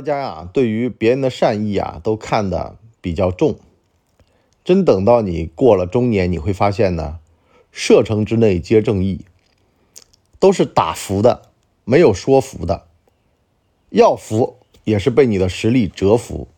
[0.00, 3.56] 大家呀，对于别人的善意啊，都看得比较重。
[4.64, 7.18] 真等到你过了中年，你会发现呢，
[7.70, 9.26] 射程之内皆正义，
[10.38, 11.42] 都是打服的，
[11.84, 12.86] 没有说服的。
[13.90, 16.48] 要服也是被你的实力折服。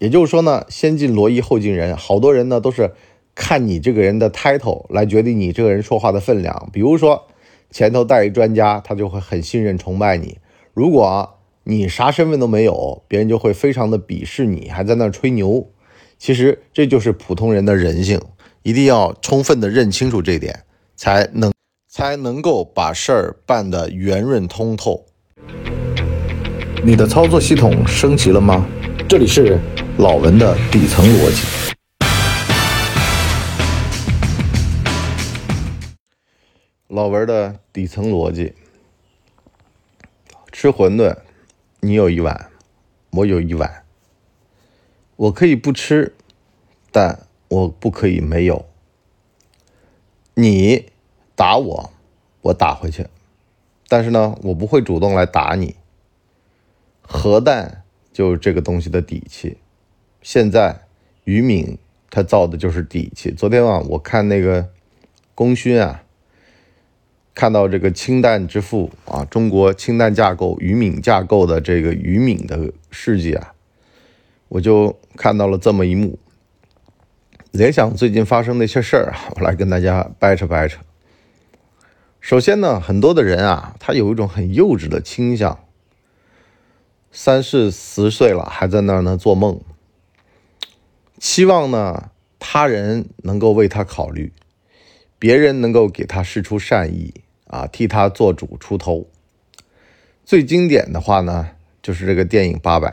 [0.00, 2.94] 也就是说呢，先进罗衣后进人，好多人呢都是
[3.36, 6.68] 看你这个人的 title 来决定你这个人说话的分量。
[6.72, 7.28] 比如说
[7.70, 10.38] 前头带一专家，他就会很信任崇拜你。
[10.74, 11.37] 如果
[11.70, 15.70] 你啥身份都没有，别人就会非常的鄙视你，还在那吹牛。
[16.16, 18.18] 其实这就是普通人的人性，
[18.62, 20.64] 一定要充分的认清楚这点，
[20.96, 21.52] 才能
[21.86, 25.04] 才能够把事儿办得圆润通透。
[26.82, 28.66] 你的操作系统升级了吗？
[29.06, 29.58] 这里是
[29.98, 31.74] 老文的底层逻辑。
[36.88, 38.54] 老文的底层逻辑：
[40.50, 41.14] 吃馄饨，
[41.80, 42.50] 你有一碗，
[43.10, 43.84] 我有一碗。
[45.16, 46.14] 我可以不吃，
[46.90, 48.66] 但我不可以没有。
[50.34, 50.86] 你
[51.34, 51.92] 打我，
[52.42, 53.06] 我打回去，
[53.88, 55.76] 但是呢，我不会主动来打你。
[57.02, 59.58] 核弹就是这个东西的底气。
[60.20, 60.82] 现在
[61.24, 61.78] 于敏
[62.10, 63.30] 他造的就是底气。
[63.30, 64.68] 昨天晚上我看那个
[65.34, 66.04] 功勋啊，
[67.38, 73.54] 看到这个氢弹之父啊，中国氢弹架构于敏架构的这个于敏的事迹啊。
[74.48, 76.18] 我就看到了这么一幕，
[77.52, 80.80] 联想最近发生的一些事儿啊，我来跟大家掰扯掰扯。
[82.18, 85.60] 首先呢，很多的人啊，他有一种很幼稚的倾向，
[87.12, 89.60] 三四十岁了还在那儿呢做梦，
[91.20, 92.10] 期望呢
[92.40, 94.32] 他人能够为他考虑，
[95.20, 97.14] 别人能够给他施出善意
[97.48, 99.08] 啊，替他做主出头。
[100.24, 101.50] 最经典的话呢，
[101.82, 102.88] 就是这个电影《八佰》。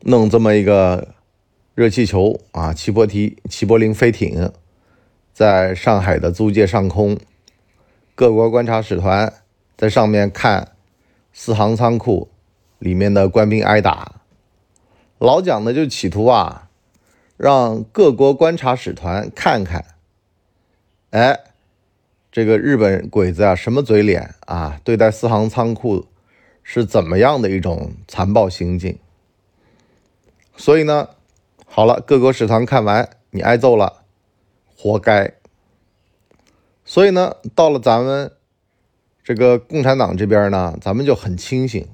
[0.00, 1.14] 弄这么一个
[1.74, 4.52] 热气球啊，齐柏提、齐柏林飞艇，
[5.32, 7.18] 在上海的租界上空，
[8.14, 9.32] 各国观察使团
[9.76, 10.72] 在上面看
[11.32, 12.30] 四行仓库
[12.78, 14.20] 里面的官兵挨打。
[15.18, 16.70] 老蒋呢就企图啊，
[17.36, 19.84] 让各国观察使团看看，
[21.10, 21.40] 哎，
[22.36, 26.06] 这个日本鬼子啊，什么嘴脸啊，对待四行仓库
[26.62, 28.98] 是怎么样的一种残暴行径。
[30.54, 31.08] 所以呢，
[31.64, 34.02] 好了，各国使团看完，你挨揍了，
[34.76, 35.32] 活该。
[36.84, 38.30] 所以呢，到了咱们
[39.24, 41.88] 这个共产党这边呢，咱们就很清醒，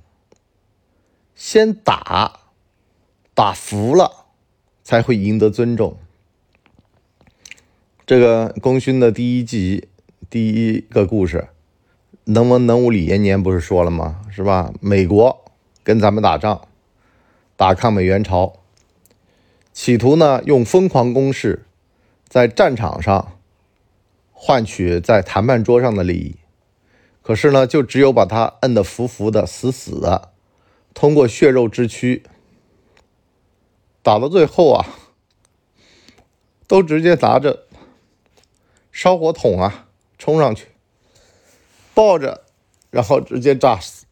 [1.36, 2.40] 先打，
[3.32, 4.26] 打服了，
[4.82, 5.96] 才会赢得尊重。
[8.04, 9.86] 这个功勋的第一集
[10.32, 11.48] 第一个故事，
[12.24, 14.22] 能文能武李延年不是说了吗？
[14.30, 14.72] 是吧？
[14.80, 15.44] 美国
[15.84, 16.66] 跟咱们打仗。
[17.54, 18.54] 打抗美援朝，
[19.74, 21.66] 企图呢用疯狂攻势，
[22.26, 23.36] 在战场上
[24.32, 26.36] 换取在谈判桌上的利益。
[27.20, 30.32] 可是呢，就只有把他摁得服服的、死死的，
[30.94, 32.22] 通过血肉之躯，
[34.02, 34.86] 打到最后啊，
[36.66, 37.66] 都直接拿着
[38.90, 39.88] 烧火筒啊
[40.22, 40.68] 冲上去，
[41.94, 42.42] 抱着，
[42.92, 44.06] 然后直接炸死。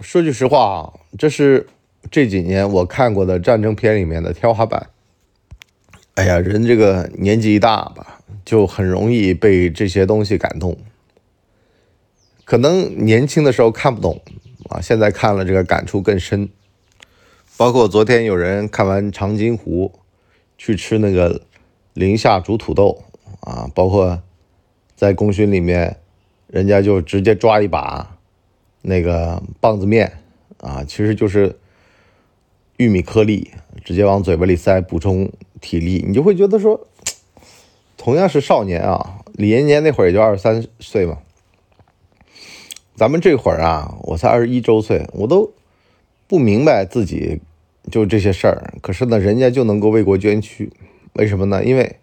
[0.00, 1.68] 说句实话啊，这是。
[2.10, 4.90] 这几年我看过的战争片里面的天花板。
[6.16, 10.76] 哎呀，人这个年纪一大吧，就很容易被这些东西感动。
[12.44, 14.20] 可能年轻的时候看不懂
[14.68, 16.48] 啊，现在看了这个感触更深。
[17.56, 19.92] 包括昨天有人看完《长津湖》，
[20.58, 21.42] 去吃那个
[21.94, 23.04] 宁夏煮土豆
[23.42, 24.20] 啊，包括
[25.02, 25.96] 在功勋里面，
[26.46, 28.16] 人家就直接抓一把
[28.82, 30.12] 那个棒子面
[30.58, 31.58] 啊，其实就是。
[32.78, 33.50] 玉米颗粒
[33.84, 35.30] 直接往嘴巴里塞，补充
[35.60, 36.84] 体力，你就会觉得说，
[37.96, 41.18] 同样是少年啊，李延年那会儿也就二十三岁嘛，
[42.96, 45.52] 咱们这会儿啊，我才二十一周岁，我都
[46.26, 47.40] 不明白自己
[47.88, 50.72] 就这些事儿，可是呢，人家就能够为国捐躯，
[51.12, 51.62] 为什么呢？
[51.62, 51.96] 因为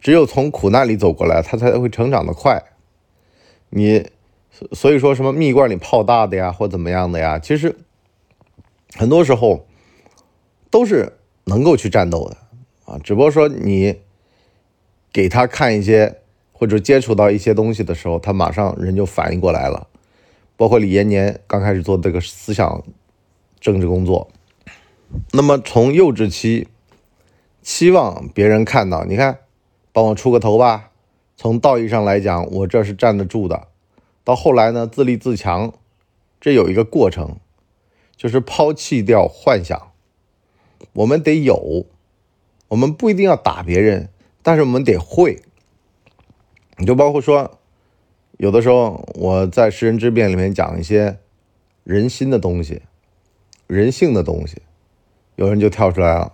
[0.00, 2.62] 只有从苦难里走过来，他才会成长的快。
[3.70, 4.10] 你
[4.72, 7.76] 所以说什么蜜罐里泡大的呀，或怎么样的呀，其实
[8.94, 9.64] 很多时候。
[10.70, 11.14] 都是
[11.44, 12.36] 能够去战斗的
[12.84, 14.00] 啊，只不过说你
[15.10, 16.20] 给他看一些
[16.52, 19.86] 或者接触到一些东西的时候，他马上人就反应过来了。
[20.58, 22.84] 包括李延年刚开始做这个思想
[23.58, 24.30] 政治工作，
[25.32, 26.68] 那么从幼稚期
[27.62, 29.38] 期望别人看到，你看
[29.98, 30.92] 帮我出个头吧。
[31.36, 33.66] 从道义上来讲，我这是站得住的。
[34.22, 35.72] 到后来呢，自立自强，
[36.40, 37.36] 这有一个过程。
[38.16, 39.92] 就是抛弃掉幻想。
[40.92, 41.86] 我们得有，
[42.66, 44.08] 我们不一定要打别人，
[44.42, 45.40] 但是我们得会。
[46.78, 47.58] 你就包括说，
[48.38, 51.18] 有的时候我在《识人之辩》里面讲一些
[51.84, 52.82] 人心的东西、
[53.68, 54.62] 人性的东西，
[55.36, 56.32] 有人就跳出来了，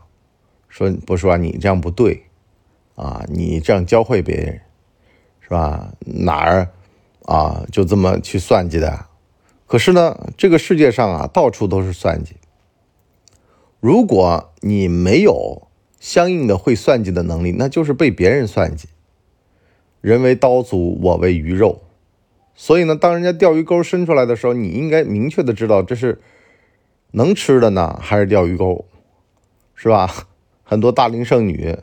[0.71, 1.37] 说：“不是吧？
[1.37, 2.25] 你这样不对
[2.95, 3.25] 啊！
[3.29, 4.61] 你这样教会别人，
[5.41, 5.93] 是吧？
[6.01, 6.69] 哪儿
[7.23, 7.65] 啊？
[7.73, 9.07] 就这么去算计的？
[9.67, 12.37] 可是呢，这个世界上啊，到处都是算计。
[13.81, 15.69] 如果你没有
[15.99, 18.89] 相应的会算计的能力，那就是被别人算计。”
[20.01, 21.81] 人为刀俎，我为鱼肉，
[22.55, 26.21] 所以呢，当人家钓鱼钩伸出来的时候，你应该明确的知道这是
[27.13, 28.85] 能吃的呢，还是钓鱼钩，
[29.75, 30.29] 是吧？
[30.63, 31.79] 很多大龄剩女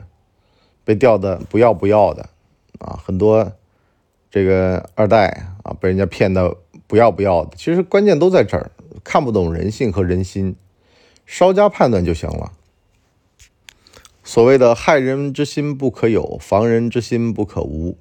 [0.84, 2.28] 被钓的不要不要的
[2.78, 3.52] 啊，很多
[4.30, 6.56] 这个二代啊被人家骗的
[6.86, 7.56] 不要不要的。
[7.56, 8.70] 其实关键都在这儿，
[9.04, 10.56] 看不懂人性和人心，
[11.24, 12.52] 稍加判断就行了。
[14.24, 17.98] 所谓的害人之心不可有，防人之心不可无。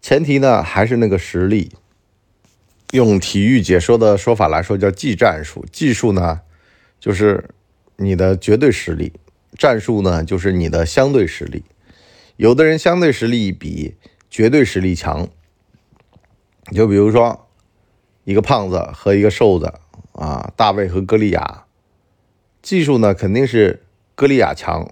[0.00, 1.72] 前提呢，还是那个实力。
[2.92, 5.64] 用体育解说的说法来说，叫技战术。
[5.70, 6.40] 技术呢，
[6.98, 7.50] 就是
[7.96, 9.12] 你的绝对实力；
[9.58, 11.62] 战术呢，就是你的相对实力。
[12.38, 13.96] 有的人相对实力比
[14.30, 15.28] 绝对实力强。
[16.72, 17.48] 就比如说，
[18.22, 19.74] 一个胖子和一个瘦子
[20.12, 21.64] 啊，大卫和歌利亚，
[22.62, 24.88] 技术呢肯定是歌利亚强，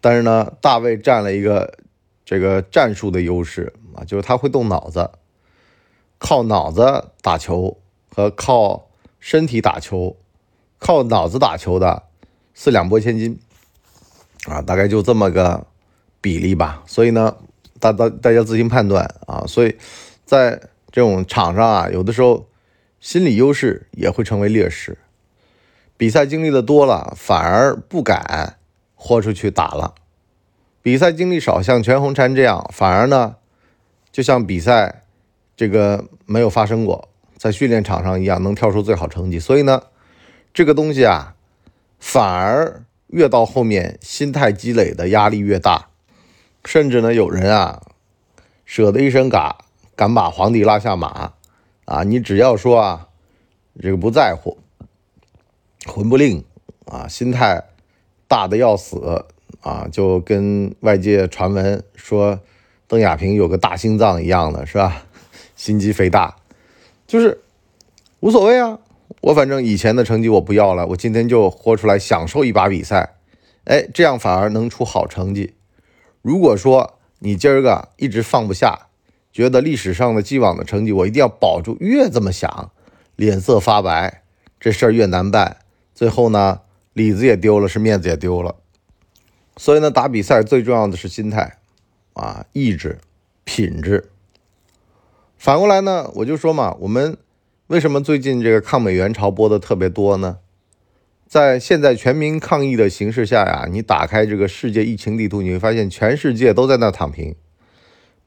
[0.00, 1.76] 但是呢，大卫占了一个
[2.24, 3.74] 这个战术的优势。
[3.96, 5.10] 啊，就是他会动脑子，
[6.18, 7.80] 靠脑子打球
[8.14, 10.16] 和靠身体打球，
[10.78, 12.04] 靠脑子打球的
[12.54, 13.40] 四两拨千斤
[14.46, 15.66] 啊，大概就这么个
[16.24, 16.82] 比例吧。
[16.86, 17.36] 所以呢，
[17.78, 19.44] 大大大家自行判断啊。
[19.46, 19.76] 所以
[20.24, 20.58] 在
[20.90, 22.48] 这种场上啊，有的时候
[22.98, 24.96] 心理优势也会成为劣势。
[25.98, 28.56] 比赛经历的多了，反而不敢
[28.94, 29.94] 豁出去打了；
[30.80, 33.36] 比赛经历少，像全红婵这样，反而呢。
[34.10, 35.02] 就像比赛
[35.56, 39.38] 这个没有发生过，在训练场上一样，能跳出最好成绩。
[39.38, 39.82] 所以呢，
[40.54, 41.34] 这个东西啊，
[41.98, 45.88] 反而越到后面，心态积累的压力越大。
[46.64, 47.82] 甚至呢，有人啊，
[48.64, 49.58] 舍得一身嘎，
[49.94, 51.32] 敢把皇帝拉下马
[51.84, 52.02] 啊！
[52.04, 53.08] 你只要说啊，
[53.80, 54.58] 这个不在乎，
[55.86, 56.44] 魂不吝
[56.86, 57.64] 啊，心态
[58.26, 59.24] 大的要死
[59.60, 62.40] 啊，就跟外界传闻说。
[62.86, 65.06] 邓亚萍有个大心脏一样的是吧？
[65.56, 66.36] 心肌肥大，
[67.06, 67.40] 就是
[68.20, 68.78] 无所谓啊。
[69.22, 73.14] 我反正以前的成绩我不要了，我今天就豁出来享受一把比赛。
[73.64, 75.54] 哎，这样反而能出好成绩。
[76.24, 78.86] 如果说你今儿个一直放不下，
[79.30, 82.72] 觉得历史上的既往的成绩我一定要保住，越这么想，
[83.14, 84.22] 脸色发白，
[84.58, 85.58] 这事儿越难办。
[85.94, 86.62] 最后呢，
[86.94, 88.56] 里子也丢了，是面子也丢了。
[89.58, 91.58] 所以呢，打比赛最重要的是心态。
[92.14, 93.00] 啊，意志、
[93.44, 94.08] 品质。
[95.36, 97.18] 反过来呢，我就说嘛，我们
[97.66, 100.38] 为什么最近这个抗美援朝播的特别多呢？
[101.26, 107.34] 在现在全民抗疫的形势下呀，你打开这个世界疫情地图，你会发现全世界都在那躺平，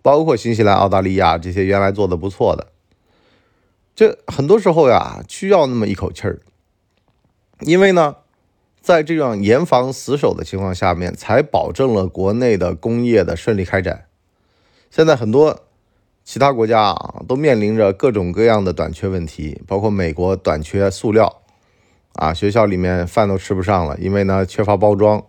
[0.02, 2.68] 包括新西兰、澳大利亚这些原来做的不错的。
[3.96, 6.40] 这很多时候呀，需要那么一口气儿，
[7.62, 8.18] 因为呢。
[8.80, 14.06] 在这样严防死守的情况下面，才保证了国内的工业的顺利开展。
[14.90, 15.66] 现在很多
[16.24, 21.42] 其他国家啊，都面临着各种各样的短缺问题，包括美国短缺塑料，
[22.18, 25.26] 啊，学校里面饭都吃不上了，因为呢缺乏包装。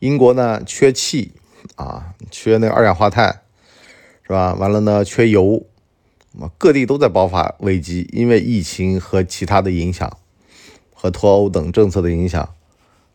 [0.00, 1.32] 英国呢缺气，
[1.76, 3.40] 啊，缺那个二氧化碳，
[4.22, 4.52] 是吧？
[4.54, 5.64] 完了呢缺油，
[6.58, 10.18] 各地都在爆发危机，因为疫情和其他的影响。
[10.96, 12.54] 和脱欧等政策的影响，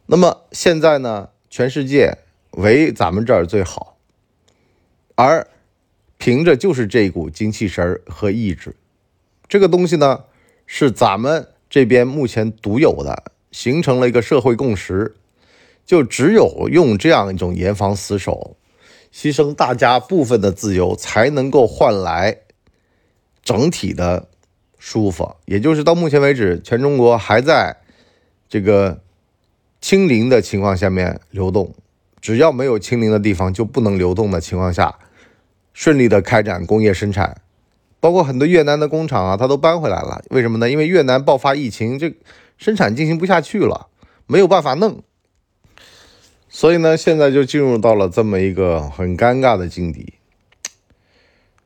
[0.06, 1.30] 那么现在呢？
[1.50, 2.20] 全世界
[2.52, 3.98] 唯咱们这儿最好，
[5.16, 5.48] 而
[6.20, 8.76] 凭着就是这股精气神儿和意志，
[9.48, 10.26] 这个东西呢
[10.68, 15.16] 是咱们这边目前独有的，形成了一个社会共识，
[15.86, 18.58] 就只有用这样一种严防死守，
[19.14, 22.40] 牺牲大家部分的自由，才能够换来
[23.44, 24.28] 整体的。
[24.82, 27.76] 舒服，也就是到目前为止，全中国还在
[28.48, 29.02] 这个
[29.82, 31.76] 清零的情况下面流动。
[32.22, 34.98] 只要没有清零的地方，就不能流动的情况下，
[35.74, 37.42] 顺利的开展工业生产。
[38.00, 40.24] 包括很多越南的工厂啊，它都搬回来了。
[40.30, 40.70] 为什么呢？
[40.70, 42.16] 因为越南爆发疫情，这
[42.58, 43.88] 生产进行不下去了，
[44.28, 45.04] 没有办法弄。
[46.48, 50.14] 所以呢，现在就进入到了这么一个很尴尬的境地。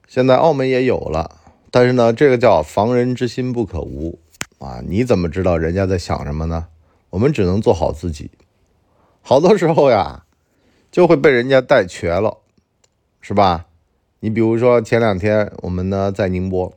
[0.07, 1.39] 现在澳门也有了。
[1.71, 4.19] 但是呢，这个叫防人之心不可无，
[4.59, 6.67] 啊，你怎么知道人家在想什么呢？
[7.09, 8.29] 我们只能做好自己。
[9.21, 10.25] 好多时候呀，
[10.91, 12.37] 就会被人家带瘸了，
[13.21, 13.65] 是吧？
[14.23, 16.73] 你比如说前两天我们呢在宁波，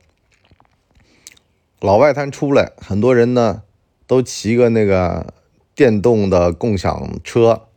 [1.79, 3.63] 老外滩出来，很多人呢
[4.09, 5.33] 都骑个那个
[5.73, 7.69] 电动的共享车，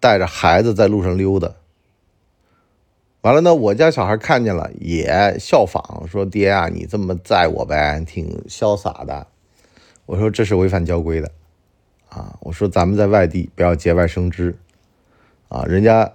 [0.00, 1.52] 带着孩子在路上溜达。
[3.20, 9.26] 完了呢，我家小孩看见了也效仿，说：“爹啊，你这么载我呗，挺潇洒的。”
[10.06, 11.30] 我说：“这是违反交规的，
[12.08, 12.38] 啊！
[12.40, 14.56] 我说咱们在外地不要节外生枝，
[15.50, 16.10] 啊，人家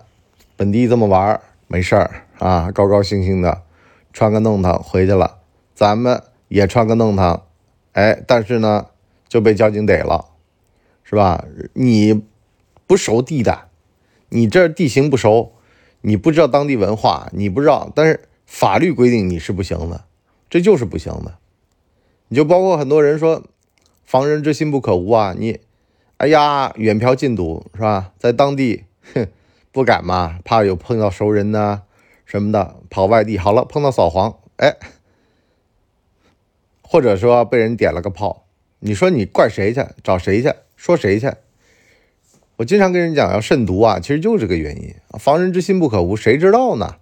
[0.55, 3.63] 本地这么玩没事儿啊，高高兴兴的
[4.12, 5.39] 穿个弄堂回去了，
[5.73, 7.45] 咱们也穿个弄堂，
[7.93, 8.88] 哎，但是呢
[9.27, 10.25] 就被交警逮了，
[11.03, 11.45] 是吧？
[11.73, 12.23] 你
[12.85, 13.69] 不熟地的，
[14.29, 15.53] 你这地形不熟。”
[16.05, 20.03] 你不知道当地文化，你不知道，但是法律规定你是不行的，
[20.50, 21.35] 这就是不行的。
[22.27, 23.41] 你就包括很多人说
[24.03, 25.62] “防人之心不可无”啊，你，
[26.17, 28.12] 哎呀，远漂禁毒是吧？
[28.19, 28.83] 在当地，
[29.13, 29.29] 哼，
[29.71, 31.83] 不敢嘛，怕有碰到熟人呐
[32.33, 34.75] 什么的，跑外地好了，碰到扫黄，哎，
[36.81, 38.47] 或者说被人点了个炮，
[38.79, 39.85] 你说你怪谁去？
[40.03, 40.51] 找谁去？
[40.75, 41.31] 说谁去？
[42.55, 44.95] 我经常跟人讲要慎独啊，其实就是这个原因。
[45.19, 46.95] 防人之心不可无，谁知道呢？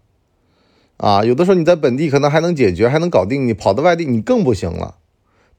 [0.97, 4.97] 啊，有的时候你在本地可能还能解决，还能搞定，你跑到外地你更不行了。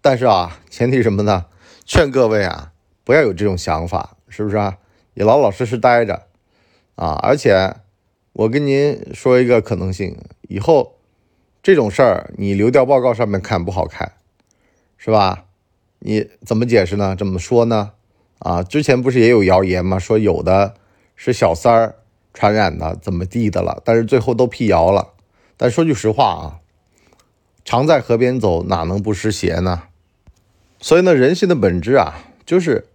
[0.02, 1.46] 但是啊，前提什么呢？
[1.86, 2.72] 劝各位啊，
[3.04, 4.76] 不要有这种想法，是不是啊？
[5.14, 6.26] 你老老实实待着
[6.96, 7.18] 啊。
[7.22, 7.74] 而且
[8.34, 10.16] 我跟您说一个可能性，
[10.48, 10.94] 以后
[11.62, 14.12] 这种事儿你流调报告上面看不好看，
[14.96, 15.44] 是吧？
[15.98, 17.14] 你怎么解释呢？
[17.14, 17.92] 怎么说呢？
[18.38, 19.98] 啊，之前不是也有谣言吗？
[19.98, 20.74] 说有的
[21.14, 21.96] 是小三儿
[22.32, 23.82] 传染的，怎么地的了？
[23.84, 25.12] 但是最后都辟谣了。
[25.58, 26.60] 但说句实话啊，
[27.64, 29.82] 常在河边走，哪能不湿鞋呢？
[30.80, 32.88] 所以呢，人性的本质啊，就是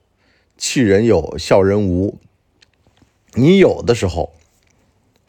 [0.58, 2.17] 气人有，笑人无。
[3.36, 4.34] 你有的时候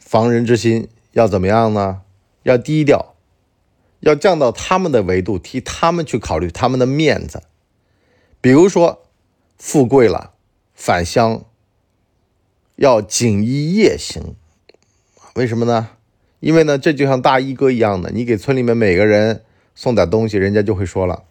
[0.09, 2.01] 防人之心要怎么样呢？
[2.41, 3.13] 要低调，
[3.99, 7.43] 要降到他们的维度，替他们去考虑他们的面子。
[8.41, 9.03] 比如说。
[9.59, 10.31] 富贵了，
[10.73, 11.43] 返乡
[12.77, 14.35] 要锦衣夜行，
[15.35, 15.89] 为什么呢？
[16.39, 19.43] 因为呢，这就像大衣哥一样的，你给村里面每个人
[19.75, 21.25] 送点东西，人家就会说了：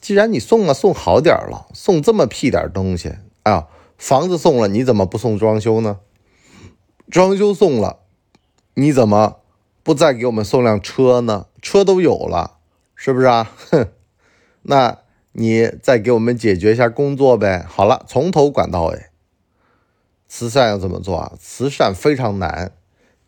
[0.00, 3.68] 既然你送了，送好点了，送这么屁点东西啊，
[3.98, 6.00] 房子送了，你怎么不送装修呢？
[7.10, 8.00] 装修送了，
[8.74, 9.40] 你怎么
[9.82, 11.46] 不再给我们送辆车呢？
[11.60, 12.58] 车都有了，
[12.94, 13.52] 是不是啊？
[13.70, 13.88] 哼，
[14.62, 14.98] 那。
[15.32, 17.64] 你再给我们解决一下工作呗。
[17.68, 19.04] 好了，从头管到尾。
[20.26, 21.32] 慈善要怎么做啊？
[21.38, 22.72] 慈善非常难，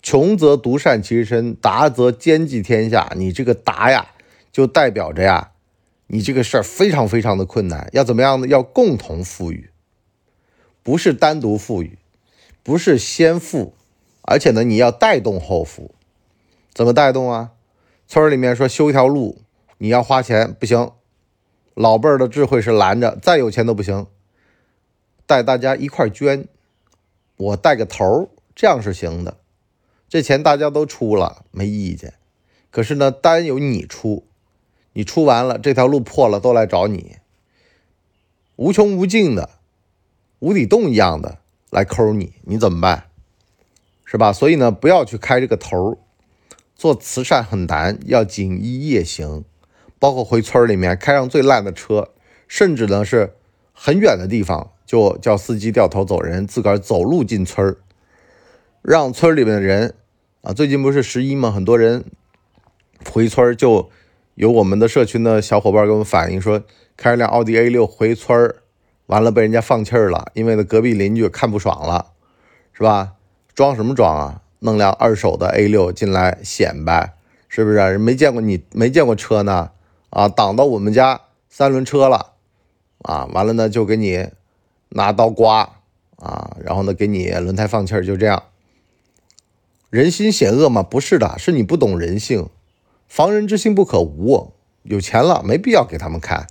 [0.03, 3.13] 穷则独善其身，达则兼济天下。
[3.15, 4.09] 你这个达呀，
[4.51, 5.53] 就代表着呀，
[6.09, 7.89] 你这个事儿非常非常的困难。
[7.93, 8.49] 要怎么样呢？
[8.49, 9.71] 要共同富裕，
[10.83, 11.97] 不是单独富裕，
[12.63, 13.75] 不是先富，
[14.23, 15.95] 而且呢，你要带动后富。
[16.73, 17.53] 怎么带动啊？
[18.07, 19.43] 村里面说修一条路，
[19.79, 20.93] 你要花钱，不行。
[21.75, 24.07] 老辈儿的智慧是拦着，再有钱都不行。
[25.27, 26.47] 带大家一块捐，
[27.37, 29.39] 我带个头儿，这样是行的。
[30.09, 32.15] 这钱大家都出了，没意见。
[32.71, 34.25] 可是呢，单有你出，
[34.93, 37.17] 你出完了，这条路破了，都来找你，
[38.57, 39.51] 无穷无尽的
[40.41, 41.39] 无底洞一样的
[41.71, 43.05] 来抠你，你怎么办？
[44.05, 44.33] 是吧？
[44.33, 45.99] 所以呢，不要去开这个头。
[46.75, 49.45] 做慈善很难，要锦衣夜行。
[49.99, 52.09] 包括回村里面开上最烂的车，
[52.49, 53.35] 甚至呢是
[53.75, 57.77] 很远的地方，就叫司机掉头走人，自个儿走路进村儿，
[58.81, 59.95] 让村里面的人
[60.41, 61.51] 啊，最近不是十一吗？
[61.51, 62.07] 很多人
[63.13, 63.91] 回村就
[64.37, 66.63] 有我们的社群的小伙伴给我们反映说，
[66.97, 68.60] 开一辆奥迪 A 六回村儿，
[69.11, 72.13] 完了被人家放气儿了，因为呢隔壁邻居看不爽了，
[72.73, 73.15] 是吧？
[73.57, 74.43] 装什么装啊？
[74.61, 77.15] 弄辆二手的 A 六进来显摆，
[77.49, 77.77] 是不是？
[77.77, 79.73] 人没见过你没见过车呢？
[80.11, 82.35] 啊，挡到我们家三轮车了，
[83.03, 84.29] 啊，完了呢就给你
[84.91, 85.79] 拿刀刮，
[86.15, 88.45] 啊，然后呢给你轮胎放气儿，就这样。
[89.91, 90.85] 人心险恶吗？
[90.85, 92.49] 不是的，是你不懂人性。
[93.09, 94.53] 防人之心不可无，
[94.85, 96.47] 有钱了没必要给他们看。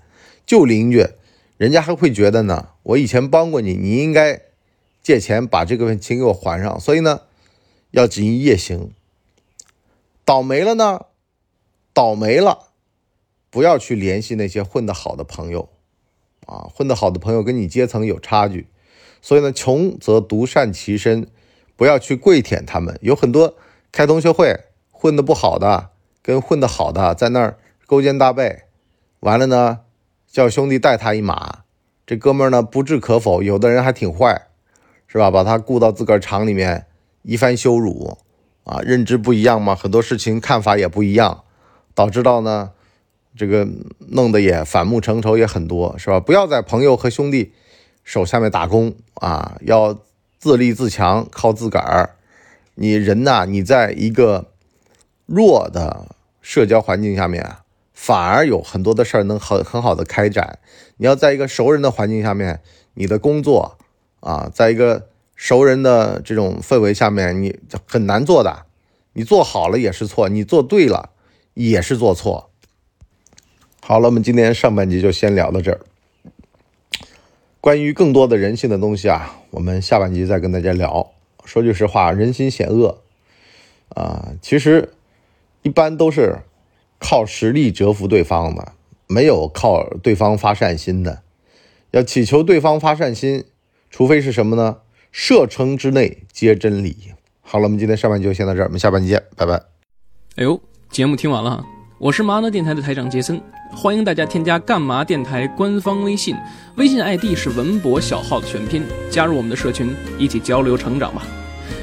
[0.46, 1.08] 就邻居，
[1.60, 4.44] 人家还会觉得呢，我以前帮过你，你应该
[5.04, 6.80] 借钱把这个钱给我还上。
[6.80, 7.24] 所以呢，
[7.92, 8.94] 要锦衣夜行。
[10.24, 11.08] 倒霉了呢，
[11.94, 12.68] 倒霉了。
[13.50, 15.68] 不要去联系那些混得好的朋友，
[16.46, 18.68] 啊，混得好的朋友跟你阶层有差距，
[19.22, 21.28] 所以呢，穷则独善其身，
[21.76, 22.98] 不要去跪舔他们。
[23.02, 23.58] 有很多
[23.92, 24.58] 开同学会
[24.92, 25.90] 混得不好的，
[26.22, 28.62] 跟混得好的在那儿勾肩搭背，
[29.20, 29.80] 完了呢，
[30.32, 31.60] 叫兄弟带他一马。
[32.06, 34.48] 这哥们儿呢不置可否，有的人还挺坏，
[35.08, 35.30] 是吧？
[35.30, 36.88] 把他雇到自个儿厂里面
[37.22, 38.18] 一番羞辱
[38.64, 41.44] 啊，认知不一样嘛，很多事情看法也不一样，
[41.94, 42.72] 导致到呢
[43.36, 43.68] 这个
[44.10, 46.20] 弄得也反目成仇也很多，是吧？
[46.20, 47.54] 不要在朋友和兄弟
[48.04, 50.00] 手下面打工啊，要
[50.40, 52.16] 自立自强，靠自个儿。
[52.74, 54.52] 你人呐，你在一个
[55.28, 56.08] 弱的
[56.42, 57.58] 社交环境下面，
[58.02, 60.60] 反而有很多的事儿能很很好的开展。
[60.96, 62.62] 你要在一个熟人的环境下面，
[62.94, 63.78] 你的工作
[64.22, 68.66] 啊，在一个熟人的这种氛围下面，你很难做的。
[69.12, 71.10] 你做好了也是错，你做对了
[71.56, 72.50] 也是做错。
[73.82, 75.82] 好了，我们今天上半集就先聊到这儿。
[77.60, 81.12] 关于更多的人性的东西啊，我们下半集再跟大家聊。
[81.44, 83.02] 说句实话，人心险恶
[83.90, 84.94] 啊，其实
[85.64, 86.38] 一般都是
[87.00, 88.74] 靠实力折服对方的，
[89.08, 91.24] 没有靠对方发善心的。
[91.92, 93.46] 要祈求对方发善心，
[93.90, 94.78] 除非是什么呢？
[95.12, 96.96] 射程之内皆真理。
[97.42, 99.56] 好了，我们今天上半集就先到这儿，我们下半集见，拜拜。
[100.36, 101.66] 哎呦，节目听完了，
[101.98, 103.42] 我是麻辣电台的台长杰森，
[103.76, 106.36] 欢迎大家添加干嘛电台官方微信，
[106.76, 111.26] 微信 ID 是文博小号的全拼，加入我们的社群，一起交流成长吧。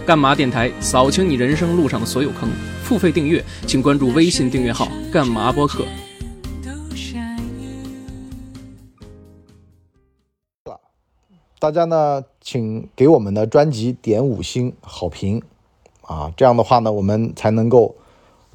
[0.06, 2.49] 干嘛电台扫清你人生路上的所有坑，
[2.87, 5.85] 付费订阅请关注微信订阅号干嘛播客。
[11.59, 15.43] 大家呢，请给我们的专辑点五星好评
[16.02, 17.97] 啊，这样的话呢，我们才能够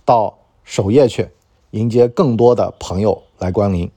[0.06, 1.28] 到首页去
[1.72, 3.92] 迎接更多的朋友来光临。